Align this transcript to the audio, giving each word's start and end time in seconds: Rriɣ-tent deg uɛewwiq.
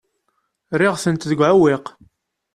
Rriɣ-tent 0.75 1.27
deg 1.29 1.39
uɛewwiq. 1.39 1.85